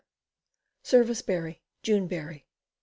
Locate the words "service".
0.81-1.21